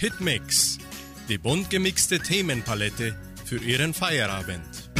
[0.00, 0.78] Hitmix,
[1.28, 3.14] die bunt gemixte Themenpalette
[3.44, 4.90] für Ihren Feierabend.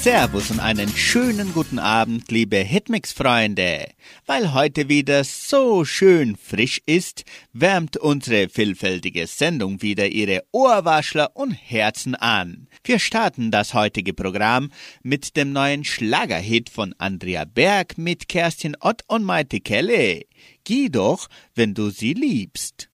[0.00, 3.86] Servus und einen schönen guten Abend, liebe Hitmix-Freunde.
[4.26, 11.52] Weil heute wieder so schön frisch ist, wärmt unsere vielfältige Sendung wieder Ihre Ohrwaschler und
[11.52, 12.66] Herzen an.
[12.82, 14.70] Wir starten das heutige Programm
[15.04, 20.22] mit dem neuen Schlagerhit von Andrea Berg mit Kerstin Ott und Maite Kelle.
[20.64, 22.87] Geh doch, wenn du sie liebst.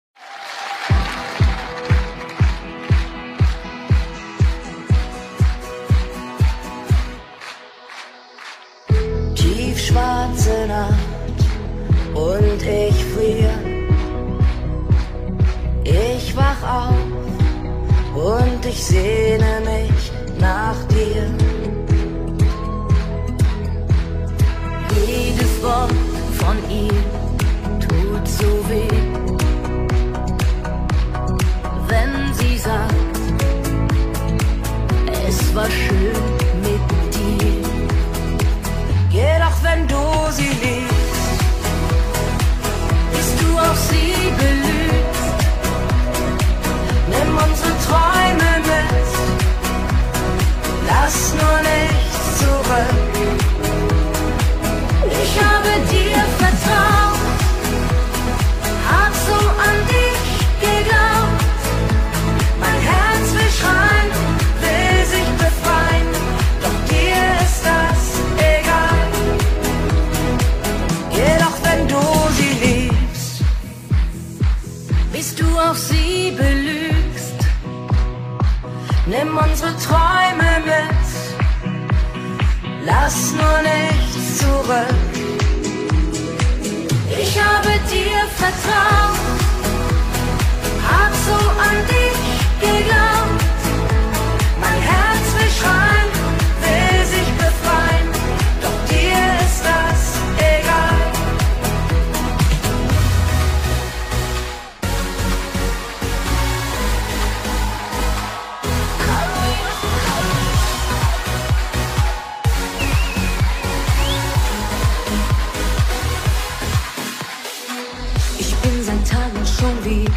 [9.34, 11.14] Tiefschwarze Nacht
[12.14, 13.74] und ich frier.
[15.84, 17.14] Ich wach auf
[18.14, 21.26] und ich sehne mich nach dir.
[25.06, 25.92] Jedes Wort
[26.38, 27.00] von ihr
[27.80, 29.03] tut so weh.
[32.64, 32.94] Wenn sie sagt,
[35.28, 36.12] es war schön
[36.62, 36.80] mit
[37.14, 37.62] dir.
[39.10, 41.40] Jedoch wenn du sie liebst,
[43.12, 45.18] bist du auf sie beliebt.
[47.08, 49.10] Nimm unsere Träume mit,
[50.88, 53.02] lass nur nichts zurück.
[55.22, 57.20] Ich habe dir vertraut,
[58.90, 59.38] hab so
[75.74, 77.40] auf sie belügst.
[79.06, 81.08] Nimm unsere Träume mit,
[82.84, 85.00] lass nur nichts zurück.
[87.22, 89.18] Ich habe dir vertraut,
[90.90, 92.22] hab so an dich
[92.60, 93.62] geglaubt.
[94.60, 96.03] Mein Herz will schreien,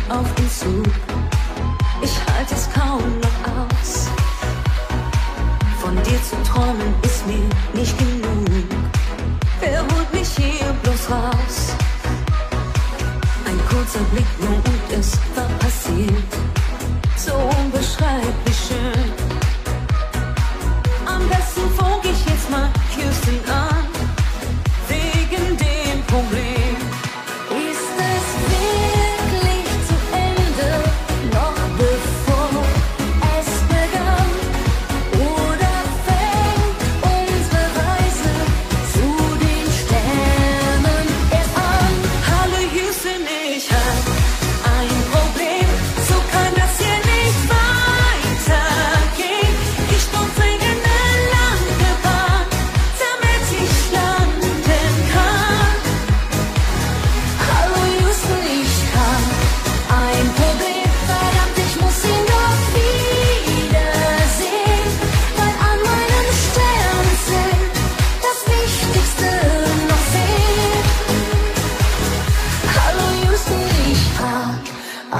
[0.09, 0.85] auf Entzug.
[2.01, 4.07] Ich halte es kaum noch aus.
[5.81, 8.67] Von dir zu träumen ist mir nicht genug.
[9.59, 11.73] Wer holt mich hier bloß raus?
[13.45, 16.33] Ein kurzer Blick nur und es war passiert.
[17.15, 18.46] So unbeschreiblich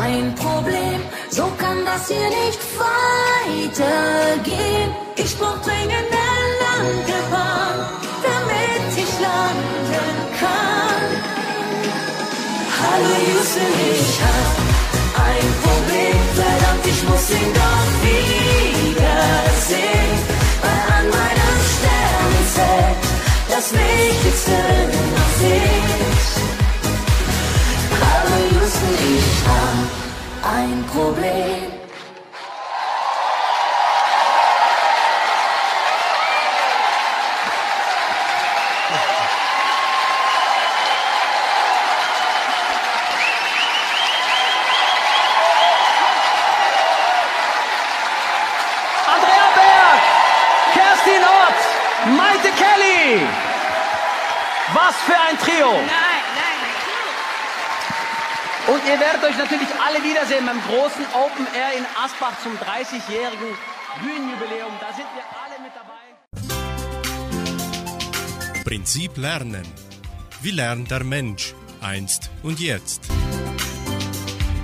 [0.08, 2.60] ein Problem, so kann das hier nicht
[3.76, 4.90] weitergehen.
[5.16, 7.78] Ich brauch dringend eine lange Bahn,
[8.28, 11.06] damit ich landen kann.
[12.80, 14.56] Hallo Houston, ich hab
[15.30, 19.34] ein Problem, verdammt, ich muss ihn doch wiedersehen,
[20.64, 23.02] weil an meinem Sternzelt
[23.50, 24.58] das Wichtigste
[25.16, 26.17] noch fehlt.
[28.68, 31.72] Houston, ich hab ein Problem.
[52.16, 53.28] Maite Kelly.
[54.74, 56.07] Was für ein Trio.
[58.68, 63.56] Und ihr werdet euch natürlich alle wiedersehen beim großen Open Air in Asbach zum 30-jährigen
[64.02, 64.74] Bühnenjubiläum.
[64.82, 66.04] Da sind wir alle mit dabei.
[68.66, 69.66] Prinzip Lernen.
[70.42, 73.10] Wie lernt der Mensch einst und jetzt?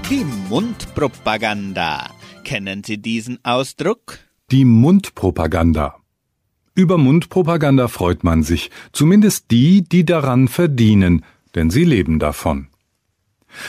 [0.09, 2.09] Die Mundpropaganda.
[2.43, 4.19] Kennen Sie diesen Ausdruck?
[4.51, 5.95] Die Mundpropaganda.
[6.75, 11.23] Über Mundpropaganda freut man sich, zumindest die, die daran verdienen,
[11.55, 12.67] denn sie leben davon.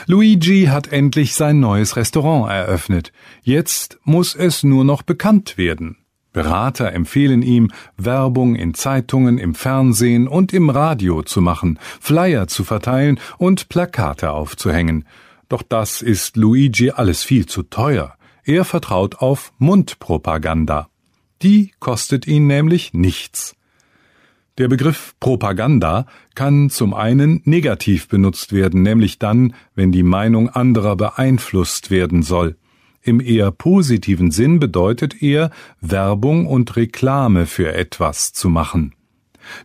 [0.06, 3.12] Luigi hat endlich sein neues Restaurant eröffnet.
[3.42, 5.96] Jetzt muss es nur noch bekannt werden.
[6.32, 12.64] Berater empfehlen ihm, Werbung in Zeitungen, im Fernsehen und im Radio zu machen, Flyer zu
[12.64, 15.04] verteilen und Plakate aufzuhängen.
[15.48, 18.14] Doch das ist Luigi alles viel zu teuer.
[18.42, 20.88] Er vertraut auf Mundpropaganda.
[21.42, 23.54] Die kostet ihn nämlich nichts.
[24.56, 26.06] Der Begriff Propaganda
[26.36, 32.56] kann zum einen negativ benutzt werden, nämlich dann, wenn die Meinung anderer beeinflusst werden soll.
[33.02, 38.94] Im eher positiven Sinn bedeutet er, Werbung und Reklame für etwas zu machen.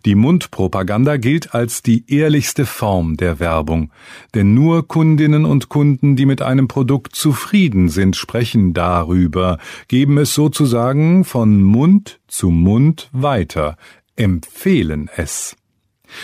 [0.06, 3.91] Die Mundpropaganda gilt als die ehrlichste Form der Werbung,
[4.33, 9.57] denn nur Kundinnen und Kunden, die mit einem Produkt zufrieden sind, sprechen darüber,
[9.88, 13.77] geben es sozusagen von Mund zu Mund weiter,
[14.19, 15.56] empfehlen es.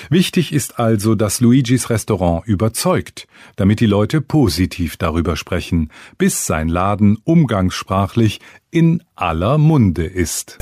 [0.10, 6.70] Wichtig ist also, dass Luigis Restaurant überzeugt, damit die Leute positiv darüber sprechen, bis sein
[6.70, 8.40] Laden umgangssprachlich
[8.72, 10.58] in aller Munde ist.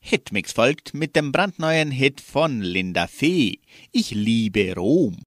[0.00, 3.58] Hitmix folgt mit dem brandneuen Hit von Linda Fee.
[3.92, 5.18] Ich liebe Rom.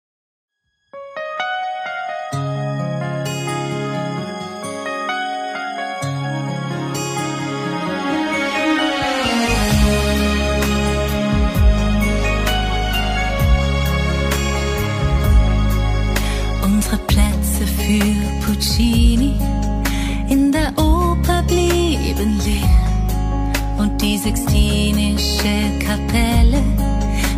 [24.23, 26.63] Sixtinische Kapelle,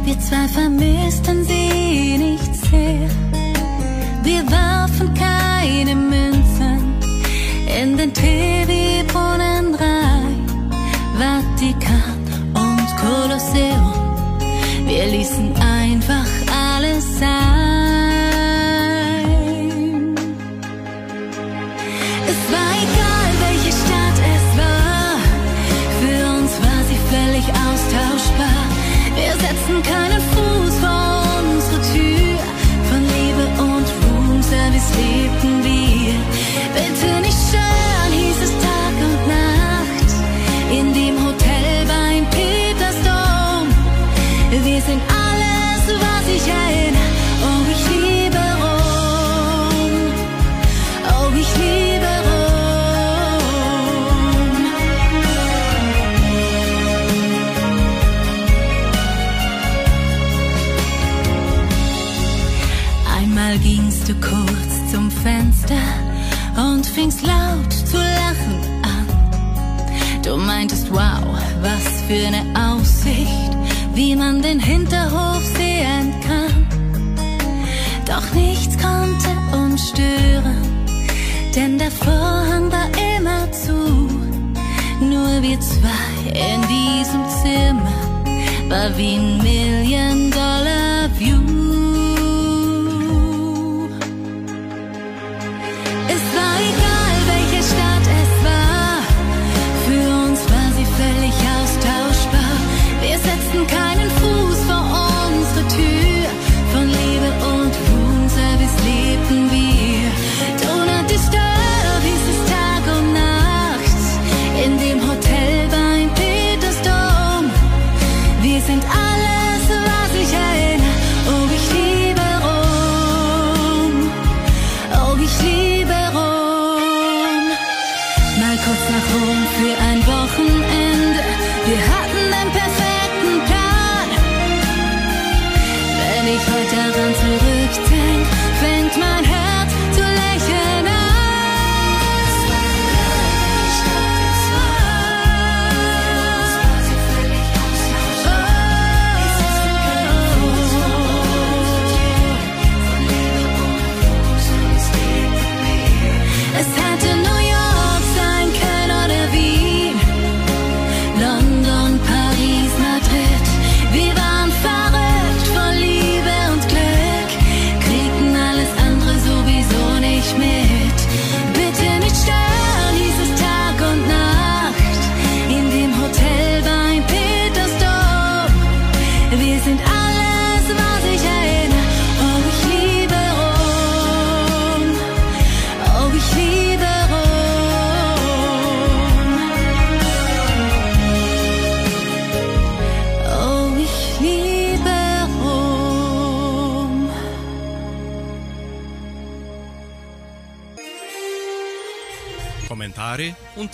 [0.05, 3.09] wir zwei vermissten sie nicht sehr.
[4.25, 6.97] Wir warfen keine Münzen
[7.81, 10.71] in den Trevi-Brunnen rein.
[11.17, 12.19] Vatikan
[12.53, 13.93] und Kolosseum,
[14.85, 15.62] wir ließen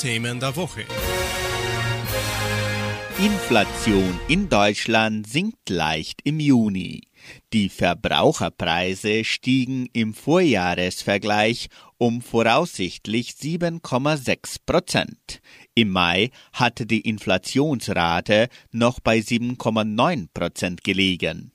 [0.09, 0.87] Themen der Woche.
[3.19, 7.03] Inflation in Deutschland sinkt leicht im Juni.
[7.53, 15.43] Die Verbraucherpreise stiegen im Vorjahresvergleich um voraussichtlich 7,6 Prozent.
[15.75, 21.53] Im Mai hatte die Inflationsrate noch bei 7,9 Prozent gelegen.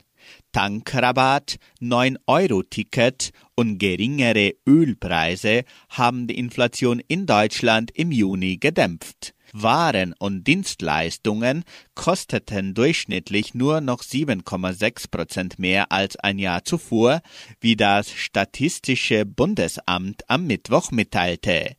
[0.54, 9.34] Tankrabatt, 9-Euro-Ticket und geringere Ölpreise haben die Inflation in Deutschland im Juni gedämpft.
[9.52, 11.64] Waren und Dienstleistungen
[11.96, 17.22] kosteten durchschnittlich nur noch 7,6 Prozent mehr als ein Jahr zuvor,
[17.60, 21.76] wie das Statistische Bundesamt am Mittwoch mitteilte.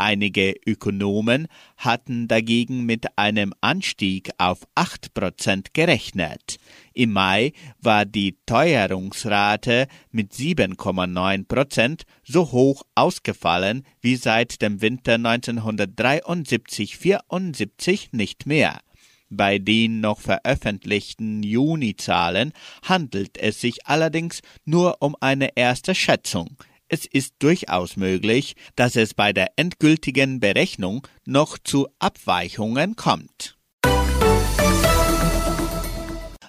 [0.00, 6.58] Einige Ökonomen hatten dagegen mit einem Anstieg auf 8 Prozent gerechnet.
[6.94, 15.16] Im Mai war die Teuerungsrate mit 7,9 Prozent so hoch ausgefallen wie seit dem Winter
[15.16, 18.78] 1973-74 nicht mehr.
[19.30, 22.52] Bei den noch veröffentlichten Juni-Zahlen
[22.84, 26.56] handelt es sich allerdings nur um eine erste Schätzung.
[26.90, 33.58] Es ist durchaus möglich, dass es bei der endgültigen Berechnung noch zu Abweichungen kommt.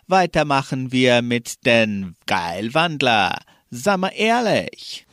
[0.07, 3.37] Weiter machen wir mit den Geilwandler.
[3.69, 5.05] Sag mal ehrlich.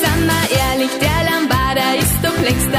[0.00, 2.70] Sag mal ehrlich, der Lambada ist doch längst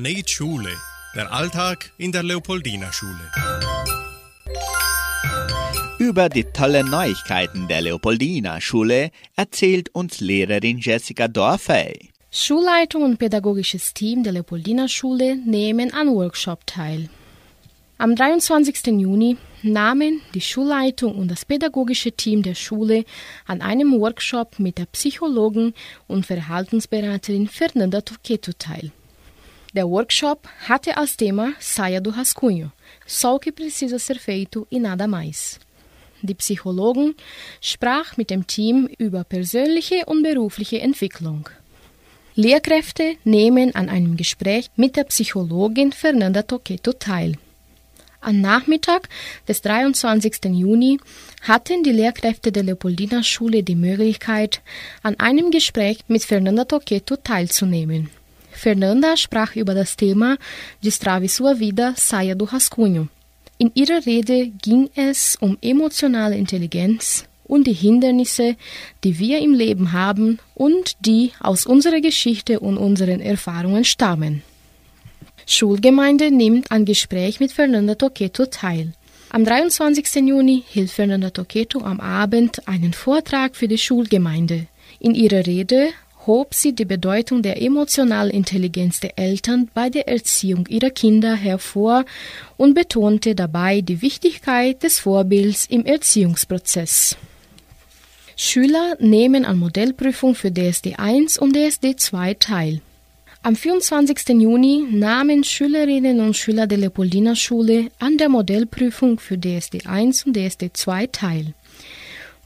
[0.00, 0.70] Planet Schule.
[1.16, 3.32] Der Alltag in der Leopoldina Schule.
[5.98, 12.10] Über die tollen Neuigkeiten der Leopoldina Schule erzählt uns Lehrerin Jessica Dorfey.
[12.30, 17.08] Schulleitung und pädagogisches Team der Leopoldina Schule nehmen an Workshop teil.
[17.96, 19.00] Am 23.
[19.00, 23.04] Juni nahmen die Schulleitung und das pädagogische Team der Schule
[23.46, 25.74] an einem Workshop mit der Psychologin
[26.06, 28.92] und Verhaltensberaterin Fernanda Toqueto teil.
[29.78, 32.72] Der Workshop hatte als Thema Saia do Rascunho,
[33.06, 35.60] só o que precisa ser feito e nada mais.
[36.20, 37.14] Die Psychologin
[37.60, 41.48] sprach mit dem Team über persönliche und berufliche Entwicklung.
[42.34, 47.34] Lehrkräfte nehmen an einem Gespräch mit der Psychologin Fernanda Toqueto teil.
[48.20, 49.08] Am Nachmittag
[49.46, 50.46] des 23.
[50.46, 50.98] Juni
[51.42, 54.60] hatten die Lehrkräfte der Leopoldina Schule die Möglichkeit,
[55.04, 58.10] an einem Gespräch mit Fernanda Toqueto teilzunehmen.
[58.58, 60.36] Fernanda sprach über das Thema
[60.82, 63.06] Destrave sua vida, saia do rascunho.
[63.56, 68.56] In ihrer Rede ging es um emotionale Intelligenz und die Hindernisse,
[69.04, 74.42] die wir im Leben haben und die aus unserer Geschichte und unseren Erfahrungen stammen.
[75.46, 78.92] Schulgemeinde nimmt an Gespräch mit Fernanda Toqueto teil.
[79.30, 80.26] Am 23.
[80.26, 84.66] Juni hielt Fernanda Toqueto am Abend einen Vortrag für die Schulgemeinde.
[85.00, 85.90] In ihrer Rede
[86.28, 92.04] hob sie die Bedeutung der emotionalen Intelligenz der Eltern bei der Erziehung ihrer Kinder hervor
[92.56, 97.16] und betonte dabei die Wichtigkeit des Vorbilds im Erziehungsprozess.
[98.36, 102.82] Schüler nehmen an Modellprüfung für DSD 1 und DSD 2 teil.
[103.42, 104.28] Am 24.
[104.40, 110.36] Juni nahmen Schülerinnen und Schüler der Leopoldina Schule an der Modellprüfung für DSD 1 und
[110.36, 111.54] DSD 2 teil.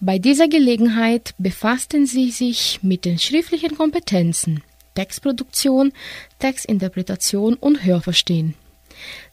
[0.05, 4.65] Bei dieser Gelegenheit befassten sie sich mit den schriftlichen Kompetenzen
[4.97, 5.93] Textproduktion,
[6.41, 8.55] Textinterpretation und Hörverstehen.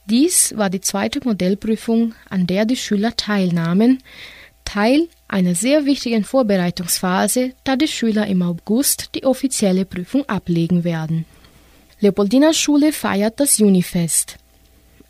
[0.06, 4.04] Dies war die zweite Modellprüfung, an der die Schüler teilnahmen,
[4.64, 11.26] Teil einer sehr wichtigen Vorbereitungsphase, da die Schüler im August die offizielle Prüfung ablegen werden.
[12.00, 14.38] Leopoldina Schule feiert das Junifest.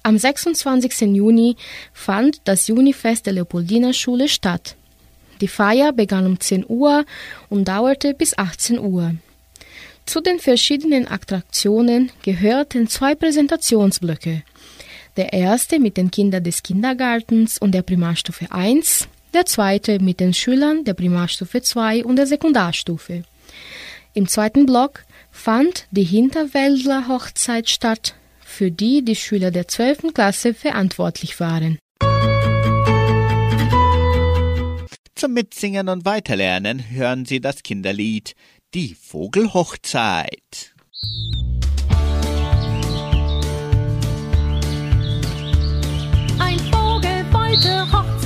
[0.03, 1.01] Am 26.
[1.13, 1.57] Juni
[1.91, 4.77] fand das Junifest der Leopoldina Schule statt.
[5.41, 7.05] Die Feier begann um 10 Uhr
[7.49, 9.15] und dauerte bis 18 Uhr.
[10.05, 14.43] Zu den verschiedenen Attraktionen gehörten zwei Präsentationsblöcke.
[15.17, 20.33] Der erste mit den Kindern des Kindergartens und der Primarstufe 1, der zweite mit den
[20.33, 23.23] Schülern der Primarstufe 2 und der Sekundarstufe.
[24.13, 30.13] Im zweiten Block fand die Hinterwäldler Hochzeit statt, für die die Schüler der 12.
[30.13, 31.77] Klasse verantwortlich waren.
[35.19, 38.35] Zum Mitsingen und Weiterlernen hören Sie das Kinderlied
[38.73, 40.73] Die Vogelhochzeit.
[46.39, 48.18] Ein Vogel wollte Hochzeit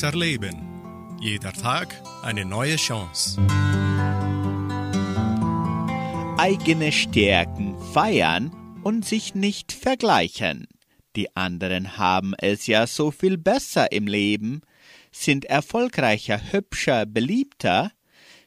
[0.00, 1.18] Besser leben.
[1.20, 3.44] Jeder Tag eine neue Chance.
[6.38, 8.52] Eigene Stärken feiern
[8.84, 10.68] und sich nicht vergleichen.
[11.16, 14.60] Die anderen haben es ja so viel besser im Leben,
[15.10, 17.90] sind erfolgreicher, hübscher, beliebter.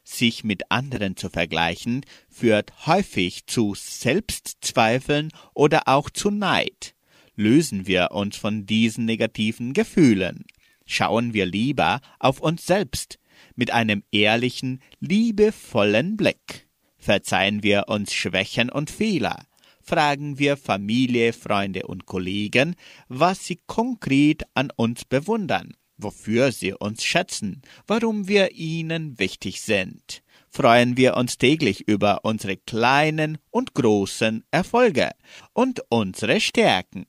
[0.05, 6.95] Sich mit anderen zu vergleichen, führt häufig zu Selbstzweifeln oder auch zu Neid.
[7.35, 10.45] Lösen wir uns von diesen negativen Gefühlen.
[10.93, 13.17] Schauen wir lieber auf uns selbst
[13.55, 16.67] mit einem ehrlichen, liebevollen Blick.
[16.97, 19.45] Verzeihen wir uns Schwächen und Fehler.
[19.81, 22.75] Fragen wir Familie, Freunde und Kollegen,
[23.07, 30.23] was sie konkret an uns bewundern, wofür sie uns schätzen, warum wir ihnen wichtig sind.
[30.49, 35.11] Freuen wir uns täglich über unsere kleinen und großen Erfolge
[35.53, 37.05] und unsere Stärken.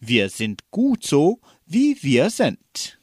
[0.00, 2.98] Wir sind gut so, wie wir sind.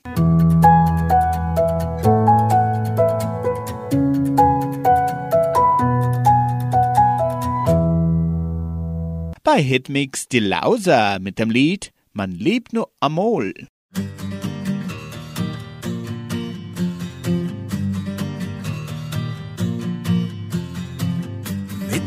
[9.60, 13.54] Hitmix die Lauser mit dem Lied Man lebt nur amol.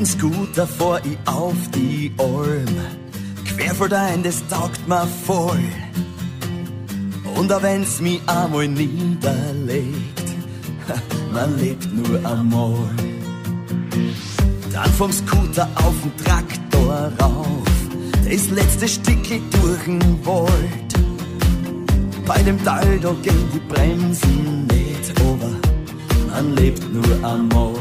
[0.00, 2.64] Dem Scooter fahr ich auf die Alm.
[3.44, 5.62] Quer vor dein, das taugt mir voll.
[7.36, 10.22] Und auch wenn's mich einmal niederlegt,
[11.34, 12.88] man lebt nur einmal.
[14.72, 17.66] Dann vom Scooter auf den Traktor rauf,
[18.24, 20.50] das letzte Stückchen durch den Wald.
[22.24, 25.50] Bei dem Tal, da gehen die Bremsen nicht over,
[26.30, 27.74] man lebt nur einmal.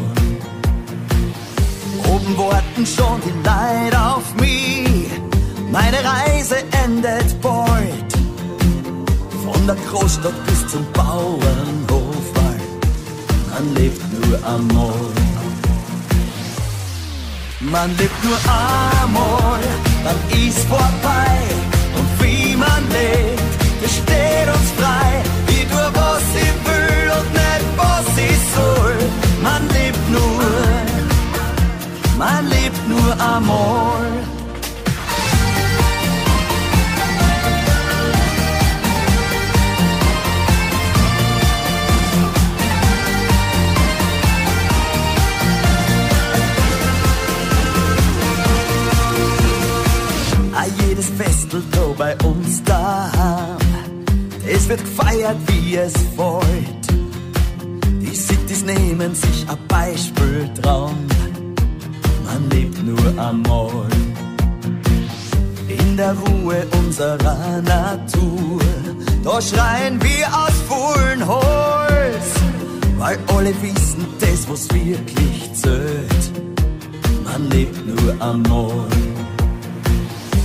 [2.08, 5.10] Oben warten schon die Leute auf mich,
[5.72, 8.14] meine Reise endet bald.
[9.44, 12.60] Von der Großstadt bis zum Bauernhof, weil
[13.54, 15.19] man lebt nur einmal.
[17.62, 19.60] Man lebt nur einmal,
[20.06, 20.16] dann
[20.48, 21.40] ist vorbei.
[21.98, 23.42] Und wie man lebt,
[23.82, 25.29] das steht uns frei.
[55.30, 57.02] Wird gefeiert, wie es fällt.
[58.02, 60.96] Die Cities nehmen sich ein Beispiel dran.
[62.26, 63.88] Man lebt nur einmal.
[65.68, 68.62] In der Ruhe unserer Natur,
[69.24, 72.30] da schreien wir aus vollem Holz.
[72.98, 76.32] Weil alle wissen, das, was wirklich zählt.
[77.24, 78.88] Man lebt nur einmal.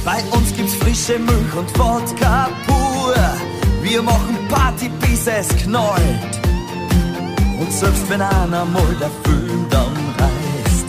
[0.05, 3.15] Bei uns gibt's frische Milch und Wodka pur.
[3.85, 6.35] Wir machen Party, bis es knallt.
[7.61, 10.89] Und selbst wenn einer mal der Film dann reißt,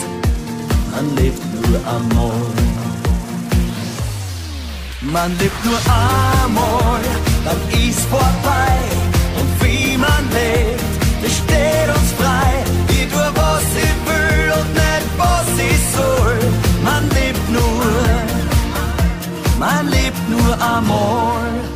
[0.93, 2.45] man lebt nur einmal.
[5.01, 7.01] Man lebt nur einmal,
[7.43, 8.75] dann ist vorbei.
[9.39, 10.83] Und wie man lebt,
[11.21, 12.51] das steht uns frei.
[12.89, 16.39] Ich tu, was ich will und nicht, was ich soll.
[16.81, 17.75] Man lebt nur
[19.59, 21.74] man lebt nur einmal.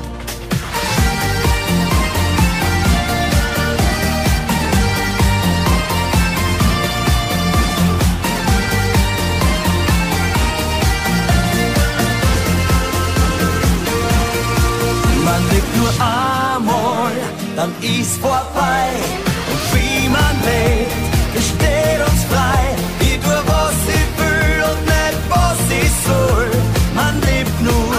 [16.60, 17.12] Einmal,
[17.56, 18.90] dann ist vorbei.
[19.52, 20.92] Und wie man lebt,
[21.34, 22.76] das steht uns frei.
[23.02, 26.52] Ich tu, was ich will und nicht, was ich soll.
[26.96, 27.96] Man lebt nur.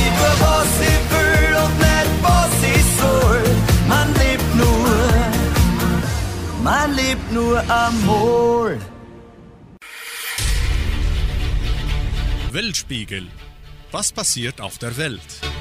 [0.00, 3.42] Ich tu, was ich will und nicht, was ich soll.
[3.88, 4.90] Man lebt nur.
[6.62, 8.78] Man lebt nur einmal.
[12.52, 13.26] Weltspiegel.
[13.90, 15.51] Was passiert auf der Welt?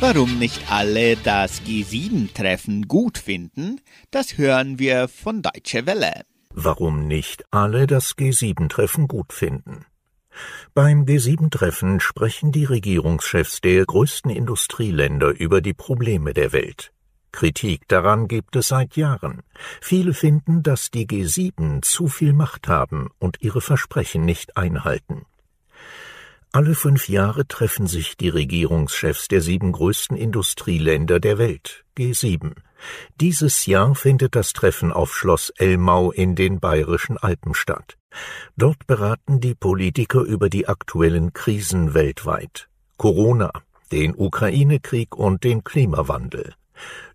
[0.00, 3.80] Warum nicht alle das G7-Treffen gut finden,
[4.12, 6.22] das hören wir von Deutsche Welle.
[6.54, 9.86] Warum nicht alle das G7-Treffen gut finden.
[10.72, 16.92] Beim G7-Treffen sprechen die Regierungschefs der größten Industrieländer über die Probleme der Welt.
[17.32, 19.42] Kritik daran gibt es seit Jahren.
[19.80, 25.26] Viele finden, dass die G7 zu viel Macht haben und ihre Versprechen nicht einhalten.
[26.50, 32.54] Alle fünf Jahre treffen sich die Regierungschefs der sieben größten Industrieländer der Welt, G7,
[33.20, 37.98] Dieses Jahr findet das Treffen auf Schloss Elmau in den bayerischen Alpen statt.
[38.56, 42.68] Dort beraten die Politiker über die aktuellen Krisen weltweit.
[42.96, 43.50] Corona,
[43.92, 46.54] den Ukraine-Krieg und den Klimawandel.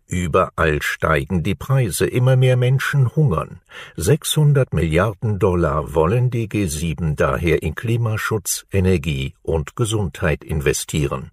[0.07, 3.61] Überall steigen die Preise, immer mehr Menschen hungern.
[3.95, 11.31] 600 Milliarden Dollar wollen die G7 daher in Klimaschutz, Energie und Gesundheit investieren.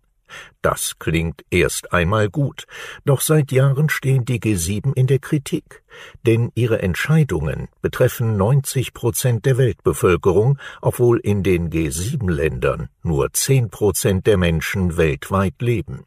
[0.63, 2.67] Das klingt erst einmal gut,
[3.05, 5.83] doch seit Jahren stehen die G7 in der Kritik,
[6.27, 14.27] denn ihre Entscheidungen betreffen 90 Prozent der Weltbevölkerung, obwohl in den G7-Ländern nur 10 Prozent
[14.27, 16.05] der Menschen weltweit leben.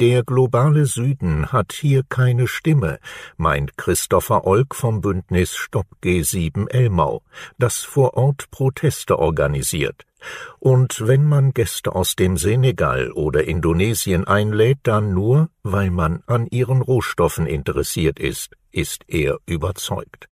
[0.00, 2.98] Der globale Süden hat hier keine Stimme,
[3.36, 7.22] meint Christopher Olk vom Bündnis Stopp G7 Elmau,
[7.58, 10.06] das vor Ort Proteste organisiert.
[10.58, 16.46] Und wenn man Gäste aus dem Senegal oder Indonesien einlädt, dann nur, weil man an
[16.46, 20.28] ihren Rohstoffen interessiert ist, ist er überzeugt.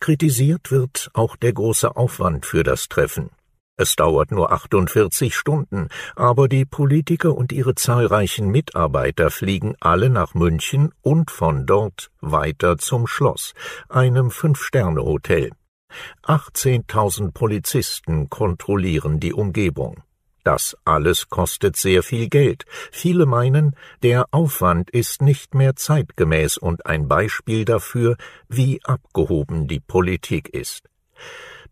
[0.00, 3.30] Kritisiert wird auch der große Aufwand für das Treffen.
[3.78, 10.32] Es dauert nur 48 Stunden, aber die Politiker und ihre zahlreichen Mitarbeiter fliegen alle nach
[10.32, 13.52] München und von dort weiter zum Schloss,
[13.90, 15.50] einem Fünf-Sterne-Hotel.
[16.24, 20.02] 18.000 Polizisten kontrollieren die Umgebung.
[20.42, 22.64] Das alles kostet sehr viel Geld.
[22.92, 28.16] Viele meinen, der Aufwand ist nicht mehr zeitgemäß und ein Beispiel dafür,
[28.48, 30.88] wie abgehoben die Politik ist.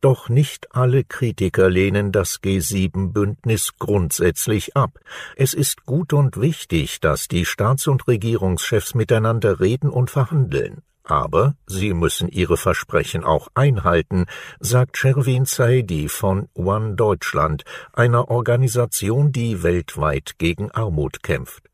[0.05, 4.99] Doch nicht alle Kritiker lehnen das G7-Bündnis grundsätzlich ab.
[5.35, 10.83] Es ist gut und wichtig, dass die Staats- und Regierungschefs miteinander reden und verhandeln.
[11.05, 14.27] Aber sie müssen ihre Versprechen auch einhalten,
[14.61, 17.65] sagt Sherwin Zaidi von One Deutschland,
[17.95, 21.71] einer Organisation, die weltweit gegen Armut kämpft.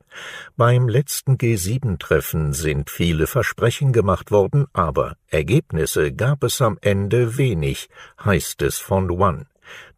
[0.57, 7.89] Beim letzten G7-Treffen sind viele Versprechen gemacht worden, aber Ergebnisse gab es am Ende wenig,
[8.25, 9.47] heißt es von One.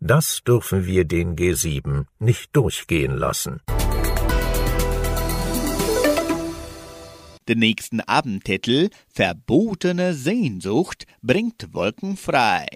[0.01, 3.61] Das dürfen wir den G7 nicht durchgehen lassen.
[7.49, 12.67] Den nächsten Abendtitel Verbotene Sehnsucht bringt Wolken frei.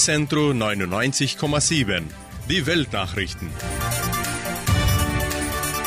[0.00, 2.04] Radio Unicentro 99,7.
[2.48, 3.50] Die Weltnachrichten.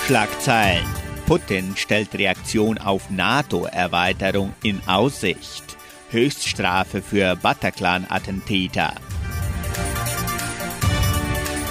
[0.05, 0.85] Schlagzeilen.
[1.25, 5.63] Putin stellt Reaktion auf NATO-Erweiterung in Aussicht.
[6.11, 8.93] Höchststrafe für Bataclan-Attentäter.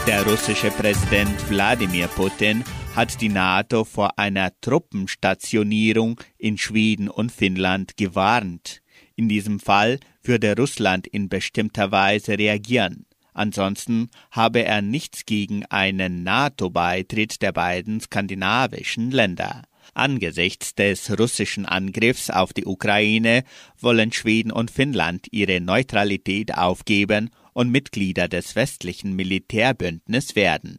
[0.08, 2.64] Der russische Präsident Wladimir Putin
[2.96, 8.82] hat die NATO vor einer Truppenstationierung in Schweden und Finnland gewarnt.
[9.14, 13.06] In diesem Fall würde Russland in bestimmter Weise reagieren.
[13.34, 19.62] Ansonsten habe er nichts gegen einen NATO-Beitritt der beiden skandinavischen Länder.
[19.94, 23.44] Angesichts des russischen Angriffs auf die Ukraine
[23.78, 30.78] wollen Schweden und Finnland ihre Neutralität aufgeben und Mitglieder des westlichen Militärbündnisses werden.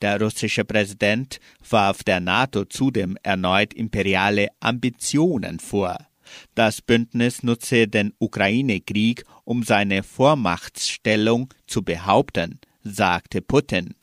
[0.00, 5.98] Der russische Präsident warf der NATO zudem erneut imperiale Ambitionen vor.
[6.54, 13.94] Das Bündnis nutze den Ukraine-Krieg, um seine Vormachtsstellung zu behaupten, sagte Putin.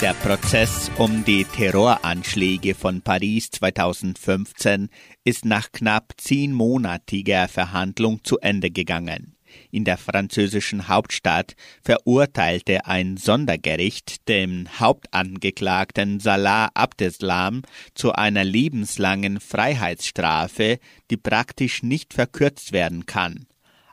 [0.00, 4.90] Der Prozess um die Terroranschläge von Paris 2015
[5.24, 9.37] ist nach knapp zehnmonatiger Verhandlung zu Ende gegangen.
[9.70, 17.62] In der französischen Hauptstadt verurteilte ein Sondergericht den Hauptangeklagten Salah Abdeslam
[17.94, 20.78] zu einer lebenslangen Freiheitsstrafe,
[21.10, 23.46] die praktisch nicht verkürzt werden kann.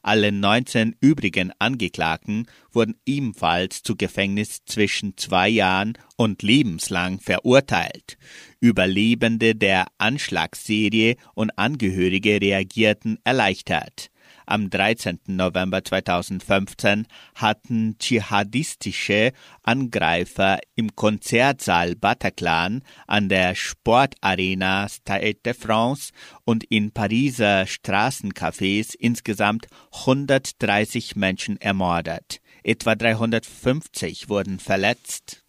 [0.06, 8.20] Alle 19 übrigen Angeklagten wurden ebenfalls zu Gefängnis zwischen zwei Jahren und lebenslang verurteilt.
[8.60, 14.12] Überlebende der Anschlagsserie und Angehörige reagierten erleichtert.
[14.46, 15.20] Am 13.
[15.28, 19.32] November 2015 hatten dschihadistische
[19.64, 26.12] Angreifer im Konzertsaal Bataclan an der Sportarena Stade de France
[26.44, 32.40] und in Pariser Straßencafés insgesamt 130 Menschen ermordet.
[32.64, 35.44] Etwa 350 wurden verletzt.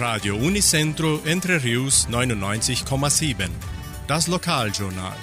[0.00, 3.79] Radio Unicentro Entre Rius 99,7.
[4.10, 5.14] Das Lokaljournal.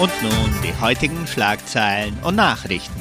[0.00, 2.98] Und nun die heutigen Schlagzeilen und Nachrichten.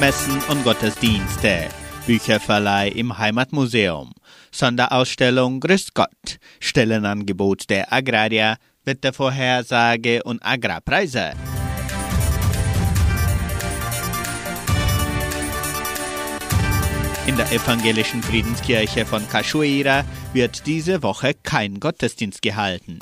[0.00, 1.68] Messen und Gottesdienste,
[2.08, 4.12] Bücherverleih im Heimatmuseum,
[4.50, 11.34] Sonderausstellung Grüß Gott, Stellenangebot der Agrarier, Wettervorhersage und Agrarpreise.
[17.26, 22.98] In der evangelischen Friedenskirche von Cachoeira wird diese Woche kein Gottesdienst gehalten.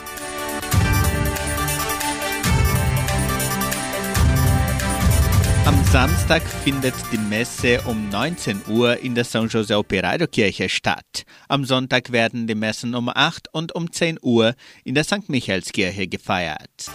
[5.64, 11.24] Am Samstag findet die Messe um 19 Uhr in der San José Operario Kirche statt.
[11.48, 14.54] Am Sonntag werden die Messen um 8 und um 10 Uhr
[14.84, 15.28] in der St.
[15.28, 16.90] Michaelskirche gefeiert.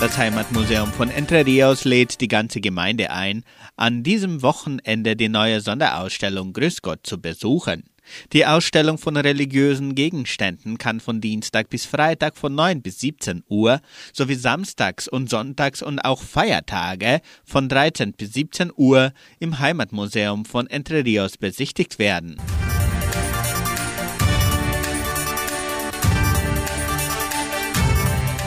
[0.00, 3.44] Das Heimatmuseum von Entre Rios lädt die ganze Gemeinde ein,
[3.76, 7.84] an diesem Wochenende die neue Sonderausstellung Grüß Gott zu besuchen.
[8.32, 13.82] Die Ausstellung von religiösen Gegenständen kann von Dienstag bis Freitag von 9 bis 17 Uhr
[14.14, 20.66] sowie samstags und sonntags und auch Feiertage von 13 bis 17 Uhr im Heimatmuseum von
[20.66, 22.38] Entre Rios besichtigt werden.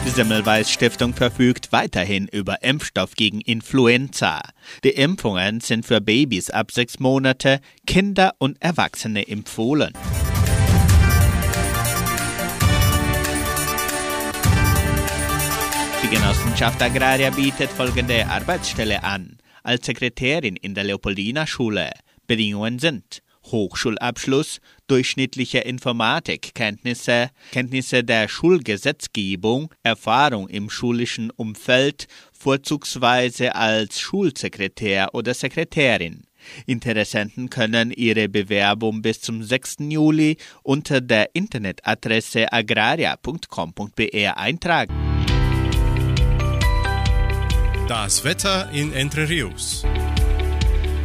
[0.10, 4.42] Semmelweis Stiftung verfügt weiterhin über Impfstoff gegen Influenza.
[4.84, 9.94] Die Impfungen sind für Babys ab sechs Monate, Kinder und Erwachsene empfohlen.
[16.04, 19.38] Die Genossenschaft Agraria bietet folgende Arbeitsstelle an.
[19.64, 21.90] Als Sekretärin in der Leopoldina Schule.
[22.28, 35.14] Bedingungen sind Hochschulabschluss, durchschnittliche Informatikkenntnisse, Kenntnisse der Schulgesetzgebung, Erfahrung im schulischen Umfeld, vorzugsweise als Schulsekretär
[35.14, 36.24] oder Sekretärin.
[36.66, 39.78] Interessenten können ihre Bewerbung bis zum 6.
[39.90, 44.94] Juli unter der Internetadresse agraria.com.br eintragen.
[47.88, 49.86] Das Wetter in Entre Rios.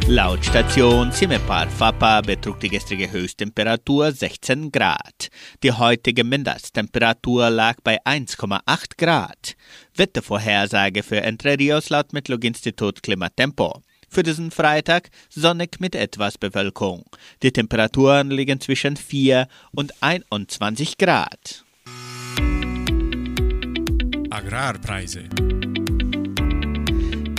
[0.09, 5.29] Laut Station Cimepar Fapa betrug die gestrige Höchsttemperatur 16 Grad.
[5.61, 9.55] Die heutige Mindesttemperatur lag bei 1,8 Grad.
[9.95, 13.83] Wettervorhersage für Entre Rios laut Metlog-Institut Klimatempo.
[14.09, 17.05] Für diesen Freitag sonnig mit etwas Bewölkung.
[17.43, 21.63] Die Temperaturen liegen zwischen 4 und 21 Grad.
[24.31, 25.29] Agrarpreise.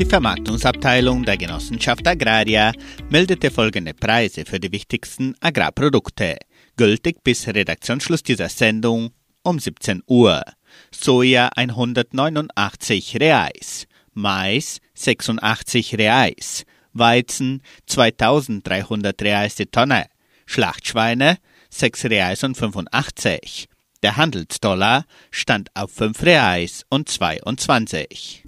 [0.01, 2.73] Die Vermarktungsabteilung der Genossenschaft Agraria
[3.11, 6.39] meldete folgende Preise für die wichtigsten Agrarprodukte,
[6.79, 9.11] gültig bis Redaktionsschluss dieser Sendung
[9.43, 10.43] um 17 Uhr.
[10.91, 20.07] Soja 189 Reais, Mais 86 Reais, Weizen 2300 Reais die Tonne,
[20.47, 21.37] Schlachtschweine
[21.69, 23.69] 6 Reais und 85.
[24.03, 28.45] Der Handelsdollar stand auf 5 Reais und 22.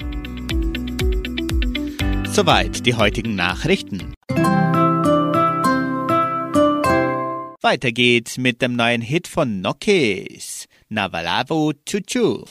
[2.32, 4.14] Soweit die heutigen Nachrichten.
[7.60, 12.46] Weiter geht's mit dem neuen Hit von Nokis, Navalavo Chuchu.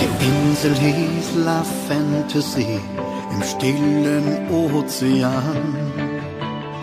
[0.00, 2.80] Die Insel hieß La Fantasy
[3.30, 5.76] im stillen Ozean.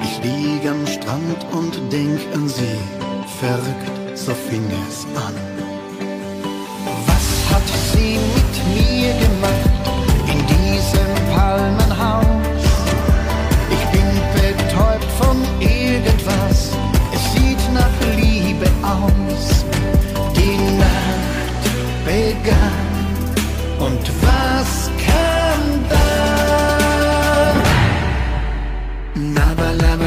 [0.02, 2.80] Ich lieg am Strand und denk an sie,
[3.42, 5.36] verrückt, so fing es an.
[7.06, 9.84] Was hat sie mit mir gemacht
[10.32, 12.64] in diesem Palmenhaus?
[13.70, 16.72] Ich bin betäubt von irgendwas,
[17.14, 19.66] es sieht nach Liebe aus.
[20.36, 21.64] Die Nacht
[22.06, 22.86] begann
[23.80, 24.45] und was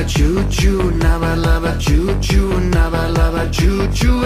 [0.09, 4.18] choo choo, nabba lubba choo choo, nabba lubba choo choo.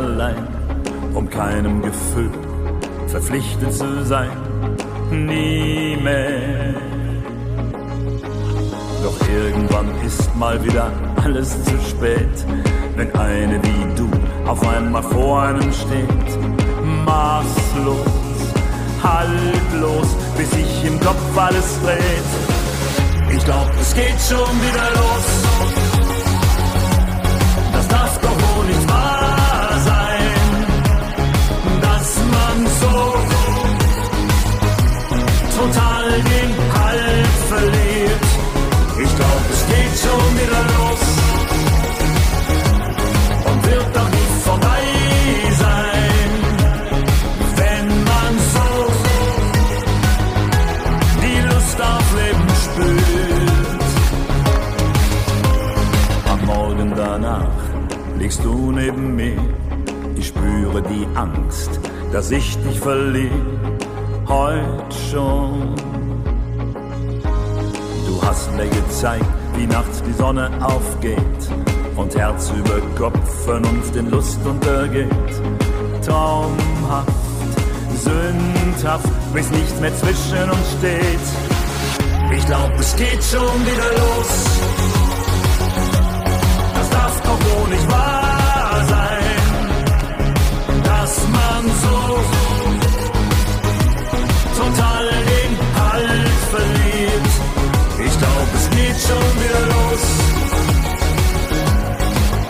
[0.00, 0.29] Bleib ich
[62.12, 63.30] dass ich dich verliere,
[64.26, 65.74] heute schon.
[68.06, 69.24] Du hast mir gezeigt,
[69.56, 71.18] wie nachts die Sonne aufgeht
[71.96, 75.10] und Herz über Kopf vernunft in Lust untergeht.
[76.04, 77.12] Traumhaft,
[78.02, 82.36] sündhaft, bis nichts mehr zwischen uns steht.
[82.36, 84.44] Ich glaub, es geht schon wieder los.
[86.74, 88.19] Das darf doch wohl nicht wahr
[91.62, 91.96] man so.
[94.60, 97.30] Total den Halt verliert.
[98.06, 100.04] Ich glaub, es geht schon wieder los.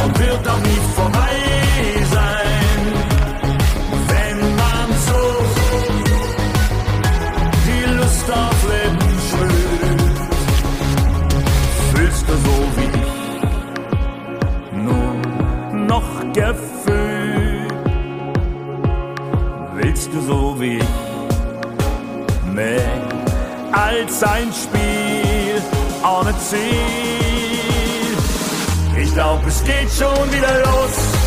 [0.05, 1.20] Und wird auch nie vorbei
[24.23, 25.63] als ein Spiel
[26.03, 26.61] ohne Ziel.
[29.03, 31.20] Ich glaub, es geht schon wieder los.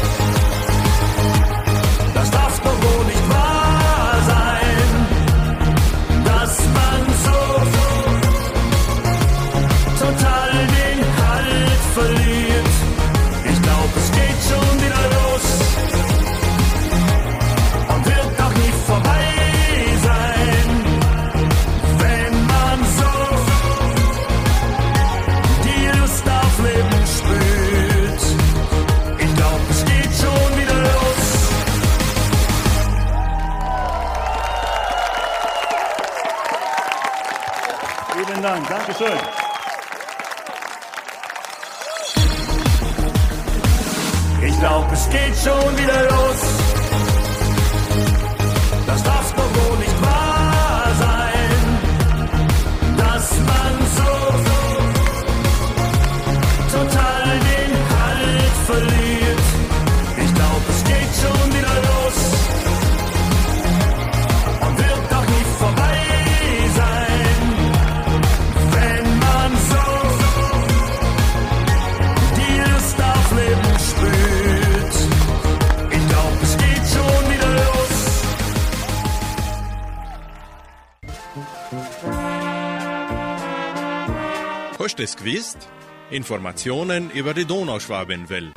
[85.24, 85.69] Gewusst?
[86.11, 88.51] Informationen über die Donauschwabenwelle.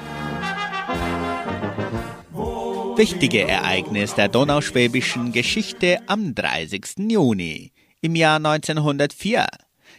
[2.96, 7.08] Wichtige Ereignis der donauschwäbischen Geschichte am 30.
[7.08, 9.46] Juni im Jahr 1904.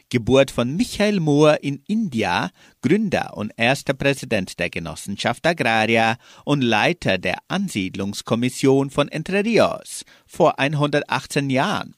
[0.09, 2.49] Geburt von Michael Mohr in India,
[2.81, 10.59] Gründer und erster Präsident der Genossenschaft Agraria und Leiter der Ansiedlungskommission von Entre Rios vor
[10.59, 11.95] 118 Jahren.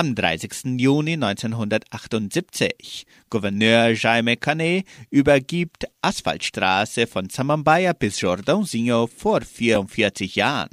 [0.00, 0.80] Am 30.
[0.80, 3.04] Juni 1978.
[3.28, 10.70] Gouverneur Jaime Canet übergibt Asphaltstraße von Samambaia bis Jordãozinho vor 44 Jahren.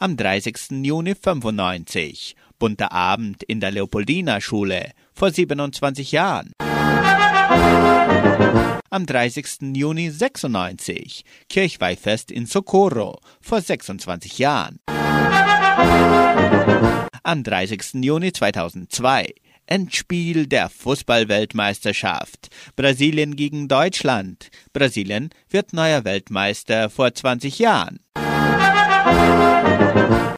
[0.00, 0.82] Am 30.
[0.82, 2.34] Juni 95.
[2.58, 6.50] Bunter Abend in der Leopoldina Schule vor 27 Jahren.
[8.90, 9.76] Am 30.
[9.76, 11.24] Juni 96.
[11.48, 14.80] Kirchweihfest in Socorro vor 26 Jahren.
[17.26, 18.04] Am 30.
[18.04, 19.32] Juni 2002
[19.64, 22.50] Endspiel der Fußballweltmeisterschaft.
[22.76, 24.50] Brasilien gegen Deutschland.
[24.74, 28.00] Brasilien wird neuer Weltmeister vor 20 Jahren.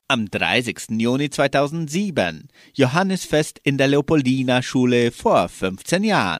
[0.06, 0.90] Am 30.
[0.90, 6.38] Juni 2007 Johannesfest in der Leopoldina Schule vor 15 Jahren.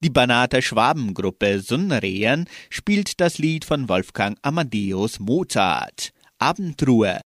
[0.00, 6.14] Die Banater Schwabengruppe Sunrehen spielt das Lied von Wolfgang Amadeus Mozart.
[6.38, 7.20] Abendruhe.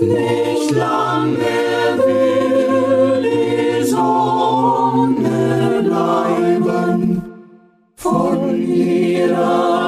[0.00, 7.22] nicht lang will die Sonne bleiben.
[7.96, 9.87] Von jeder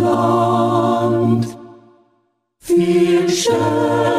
[0.00, 1.56] Land.
[2.60, 4.17] Viel Schön.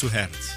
[0.00, 0.56] Zu Herz.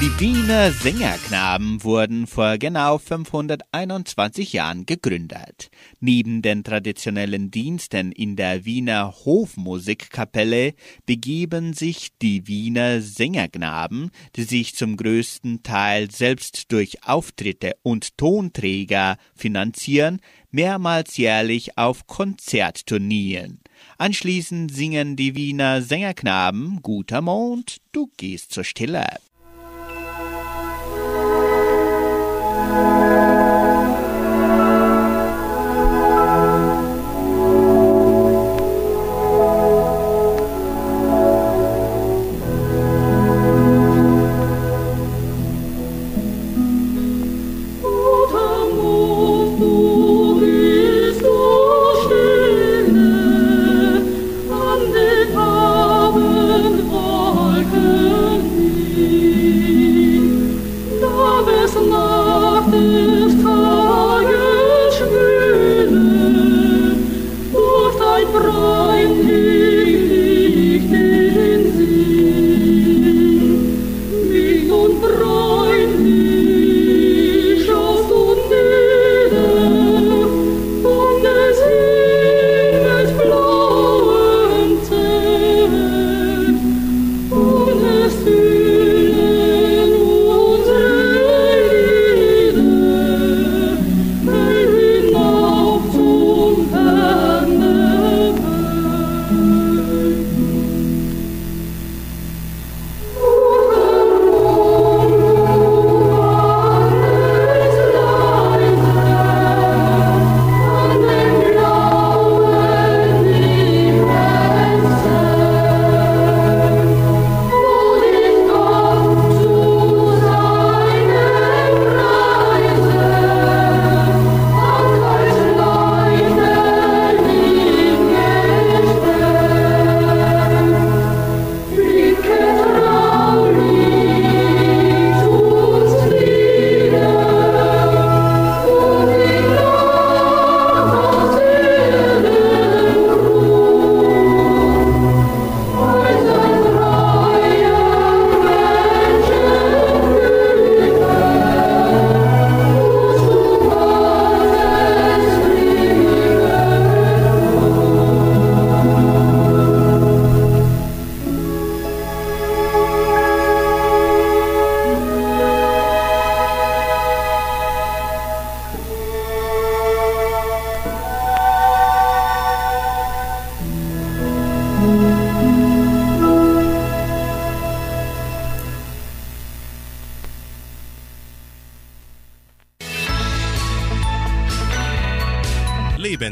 [0.00, 5.70] Die Wiener Sängerknaben wurden vor genau 521 Jahren gegründet.
[6.00, 10.72] Neben den traditionellen Diensten in der Wiener Hofmusikkapelle
[11.04, 19.18] begeben sich die Wiener Sängerknaben, die sich zum größten Teil selbst durch Auftritte und Tonträger
[19.34, 23.60] finanzieren, mehrmals jährlich auf Konzertturnieren.
[23.98, 29.04] Anschließend singen die Wiener Sängerknaben Guter Mond, du gehst zur Stille.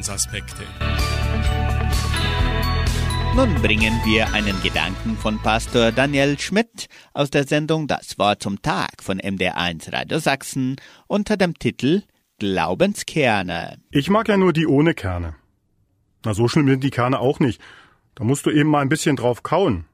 [0.03, 0.65] Lebensaspekte.
[3.37, 8.61] Nun bringen wir einen Gedanken von Pastor Daniel Schmidt aus der Sendung Das Wort zum
[8.63, 10.77] Tag von MDR1 Radio Sachsen
[11.07, 12.03] unter dem Titel
[12.41, 13.79] Glaubenskerne.
[13.91, 15.37] Ich mag ja nur die ohne Kerne.
[16.25, 17.61] Na, so schlimm sind die Kerne auch nicht.
[18.17, 19.85] Da musst du eben mal ein bisschen drauf kauen.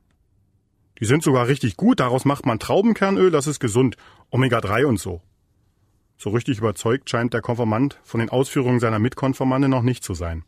[1.01, 3.97] Die sind sogar richtig gut, daraus macht man Traubenkernöl, das ist gesund,
[4.31, 5.21] Omega-3 und so.
[6.19, 10.45] So richtig überzeugt scheint der Konformant von den Ausführungen seiner Mitkonformante noch nicht zu sein.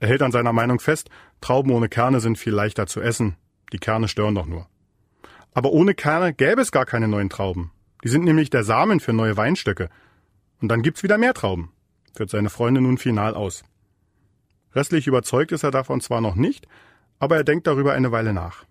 [0.00, 1.08] Er hält an seiner Meinung fest,
[1.40, 3.36] Trauben ohne Kerne sind viel leichter zu essen,
[3.72, 4.66] die Kerne stören doch nur.
[5.54, 7.72] Aber ohne Kerne gäbe es gar keine neuen Trauben.
[8.04, 9.88] Die sind nämlich der Samen für neue Weinstöcke.
[10.60, 11.72] Und dann gibt's wieder mehr Trauben,
[12.14, 13.64] führt seine Freundin nun final aus.
[14.74, 16.68] Restlich überzeugt ist er davon zwar noch nicht,
[17.18, 18.64] aber er denkt darüber eine Weile nach.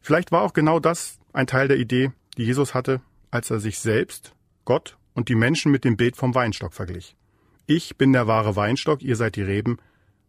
[0.00, 3.00] Vielleicht war auch genau das ein Teil der Idee, die Jesus hatte,
[3.34, 4.32] als er sich selbst,
[4.64, 7.16] Gott und die Menschen mit dem Bild vom Weinstock verglich.
[7.66, 9.78] Ich bin der wahre Weinstock, ihr seid die Reben,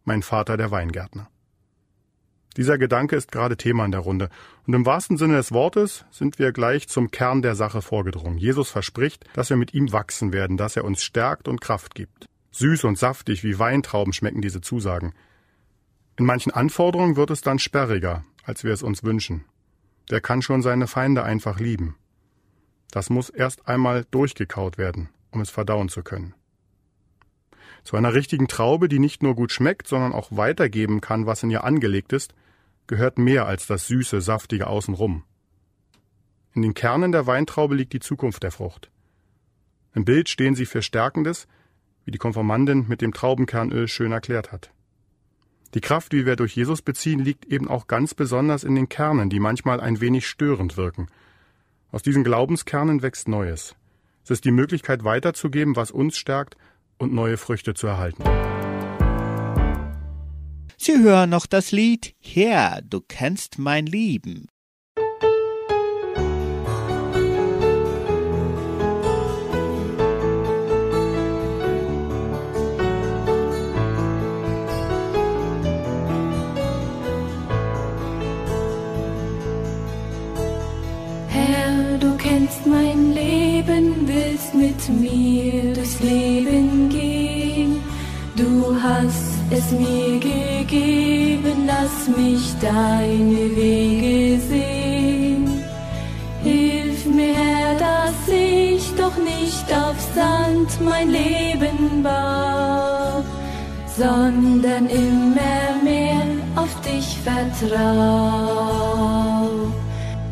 [0.04, 1.28] mein Vater der Weingärtner.
[2.56, 4.28] Dieser Gedanke ist gerade Thema in der Runde.
[4.66, 8.38] Und im wahrsten Sinne des Wortes sind wir gleich zum Kern der Sache vorgedrungen.
[8.38, 12.26] Jesus verspricht, dass wir mit ihm wachsen werden, dass er uns stärkt und Kraft gibt.
[12.52, 15.12] Süß und saftig wie Weintrauben schmecken diese Zusagen.
[16.16, 19.44] In manchen Anforderungen wird es dann sperriger, als wir es uns wünschen.
[20.10, 21.96] Der kann schon seine Feinde einfach lieben.
[22.90, 26.34] Das muss erst einmal durchgekaut werden, um es verdauen zu können.
[27.84, 31.50] Zu einer richtigen Traube, die nicht nur gut schmeckt, sondern auch weitergeben kann, was in
[31.50, 32.34] ihr angelegt ist,
[32.86, 35.24] gehört mehr als das süße, saftige Außenrum.
[36.54, 38.90] In den Kernen der Weintraube liegt die Zukunft der Frucht.
[39.94, 41.46] Im Bild stehen sie für Stärkendes,
[42.04, 44.70] wie die Konformandin mit dem Traubenkernöl schön erklärt hat.
[45.74, 49.28] Die Kraft, die wir durch Jesus beziehen, liegt eben auch ganz besonders in den Kernen,
[49.28, 51.08] die manchmal ein wenig störend wirken.
[51.90, 53.74] Aus diesen Glaubenskernen wächst Neues.
[54.24, 56.56] Es ist die Möglichkeit weiterzugeben, was uns stärkt
[56.98, 58.24] und neue Früchte zu erhalten.
[60.76, 64.46] Sie hören noch das Lied Herr, du kennst mein Lieben.
[84.88, 87.80] Mir durchs Leben gehen.
[88.36, 95.64] Du hast es mir gegeben, lass mich deine Wege sehen.
[96.42, 103.24] Hilf mir, Herr, dass ich doch nicht auf Sand mein Leben baue,
[103.96, 106.22] sondern immer mehr
[106.56, 108.66] auf dich vertrau.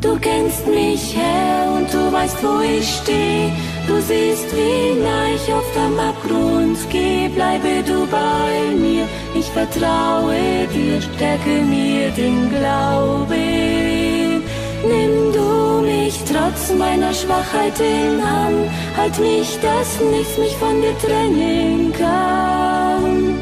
[0.01, 3.51] Du kennst mich, Herr, und du weißt, wo ich steh.
[3.87, 7.27] Du siehst, wie nah ich auf dem Abgrund geh.
[7.29, 14.43] Bleibe du bei mir, ich vertraue dir, stärke mir den Glauben.
[14.87, 21.93] Nimm du mich trotz meiner Schwachheiten an, halt mich, dass nichts mich von dir trennen
[21.93, 23.39] kann.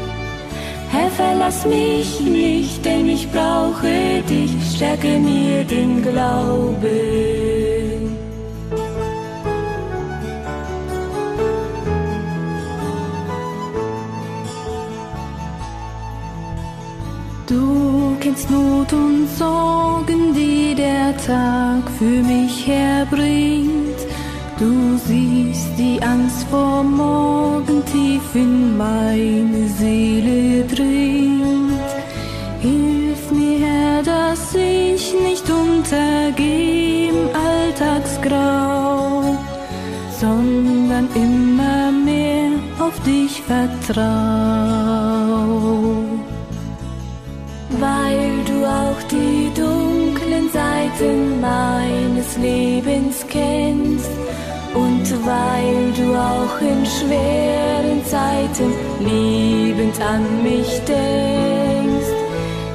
[0.90, 7.63] Herr, verlass mich nicht, denn ich brauche dich, stärke mir den Glauben.
[17.46, 23.98] Du kennst Not und Sorgen, die der Tag für mich herbringt.
[24.58, 31.78] Du siehst die Angst vor morgen tief in meine Seele dringt.
[32.60, 39.36] Hilf mir, Herr, dass ich nicht untergehe im Alltagsgrau,
[40.18, 45.23] sondern immer mehr auf dich vertrau.
[50.94, 54.10] Seiten meines Lebens kennst
[54.74, 62.14] und weil du auch in schweren Zeiten liebend an mich denkst.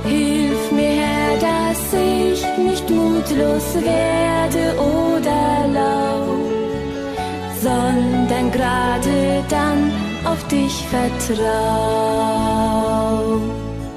[0.03, 6.26] Hilf mir, Herr, dass ich nicht mutlos werde oder lau,
[7.61, 9.91] sondern gerade dann
[10.26, 11.39] auf dich vertrau.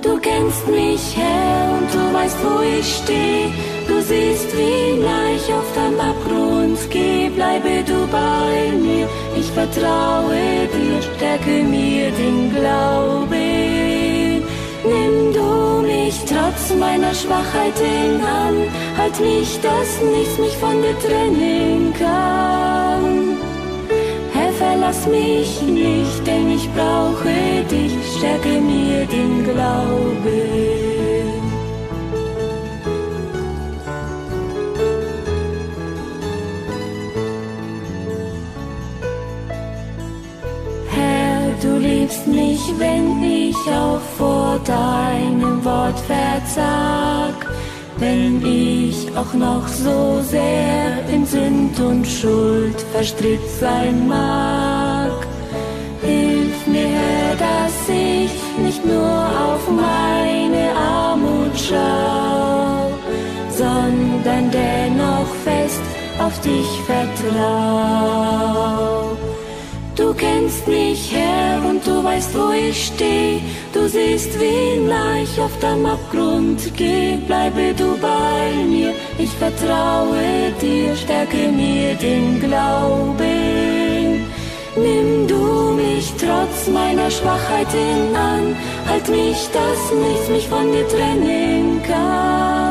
[0.00, 3.71] Du kennst mich, Herr, und du weißt, wo ich steh.
[3.88, 7.28] Du siehst, wie nah ich auf dem Abgrund geh.
[7.30, 14.42] Bleibe du bei mir, ich vertraue dir, stärke mir den Glauben.
[14.84, 18.56] Nimm du mich trotz meiner Schwachheiten an,
[18.98, 23.36] halt mich, dass nichts mich von dir trennen kann.
[24.32, 30.91] Herr, verlass mich nicht, denn ich brauche dich, stärke mir den Glauben.
[42.22, 47.46] Liebst mich, wenn ich auch vor deinem Wort versag.
[47.98, 55.12] wenn ich auch noch so sehr in Sünd und Schuld verstrickt sein mag.
[56.00, 58.32] Hilf mir, dass ich
[58.64, 62.90] nicht nur auf meine Armut schau,
[63.56, 65.82] sondern dennoch fest
[66.18, 68.22] auf dich vertrau.
[70.02, 73.40] Du kennst mich, Herr, und du weißt, wo ich steh.
[73.72, 77.18] Du siehst, wie leicht auf dem Abgrund geh.
[77.28, 84.26] Bleibe du bei mir, ich vertraue dir, stärke mir den Glauben.
[84.74, 88.56] Nimm du mich trotz meiner Schwachheiten an,
[88.88, 92.61] halt mich, dass nichts mich von dir trennen kann.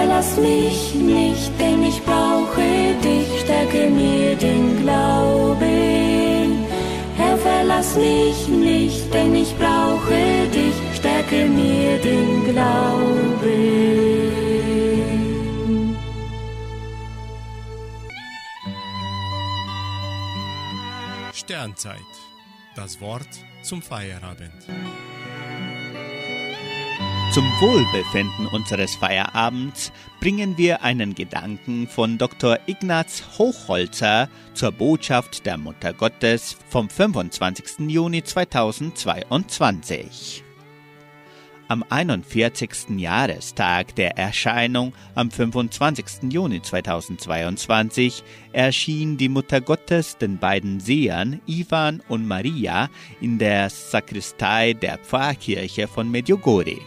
[0.00, 2.62] Verlass mich nicht, denn ich brauche
[3.04, 6.64] dich, stärke mir den Glauben.
[7.18, 13.50] Herr, verlass mich nicht, denn ich brauche dich, stärke mir den Glauben.
[21.34, 22.12] Sternzeit.
[22.74, 23.28] Das Wort
[23.62, 24.64] zum Feierabend.
[27.32, 32.58] Zum Wohlbefinden unseres Feierabends bringen wir einen Gedanken von Dr.
[32.66, 37.88] Ignaz Hochholzer zur Botschaft der Mutter Gottes vom 25.
[37.88, 40.42] Juni 2022.
[41.68, 42.96] Am 41.
[42.96, 46.32] Jahrestag der Erscheinung am 25.
[46.32, 54.72] Juni 2022 erschien die Mutter Gottes den beiden Sehern Ivan und Maria in der Sakristei
[54.72, 56.80] der Pfarrkirche von Medjugorje.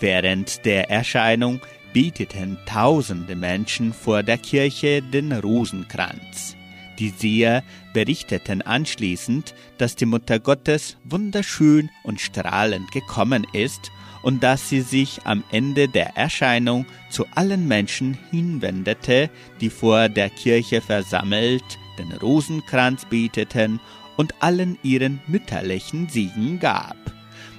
[0.00, 1.60] Während der Erscheinung
[1.92, 6.56] beteten tausende Menschen vor der Kirche den Rosenkranz.
[6.98, 13.90] Die Seher berichteten anschließend, dass die Mutter Gottes wunderschön und strahlend gekommen ist
[14.22, 19.30] und dass sie sich am Ende der Erscheinung zu allen Menschen hinwendete,
[19.60, 21.64] die vor der Kirche versammelt
[21.98, 23.80] den Rosenkranz beteten
[24.16, 27.15] und allen ihren mütterlichen Siegen gab.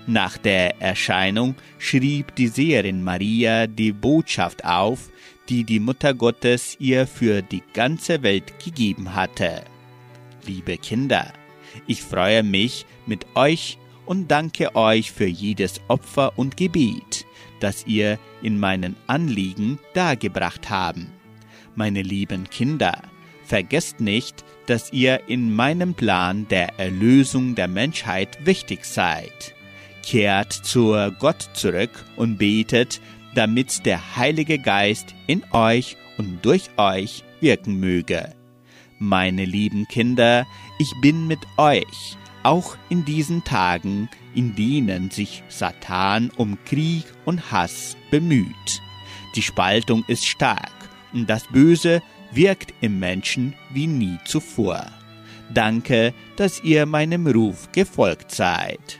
[0.08, 5.10] Nach der Erscheinung schrieb die Seherin Maria die Botschaft auf,
[5.50, 9.66] die die Mutter Gottes ihr für die ganze Welt gegeben hatte.
[10.46, 11.34] Liebe Kinder,
[11.88, 17.26] ich freue mich mit euch und danke euch für jedes Opfer und Gebet,
[17.60, 21.12] das ihr in meinen Anliegen dargebracht haben.
[21.76, 23.02] Meine lieben Kinder,
[23.44, 29.57] vergesst nicht, dass ihr in meinem Plan der Erlösung der Menschheit wichtig seid.
[30.08, 33.02] Kehrt zur Gott zurück und betet,
[33.36, 38.34] damit der Heilige Geist in euch und durch euch wirken möge.
[39.00, 40.48] Meine lieben Kinder,
[40.80, 47.52] ich bin mit euch, auch in diesen Tagen, in denen sich Satan um Krieg und
[47.52, 48.82] Hass bemüht.
[49.36, 50.72] Die Spaltung ist stark
[51.12, 52.02] und das Böse
[52.32, 54.86] wirkt im Menschen wie nie zuvor.
[55.54, 59.00] Danke, dass ihr meinem Ruf gefolgt seid.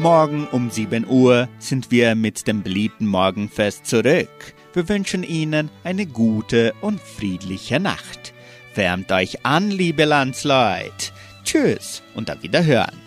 [0.00, 4.54] Morgen um 7 Uhr sind wir mit dem beliebten Morgenfest zurück.
[4.72, 8.34] Wir wünschen Ihnen eine gute und friedliche Nacht.
[8.74, 11.12] Wärmt euch an, liebe Landsleut.
[11.44, 13.03] Tschüss und auf Wiederhören.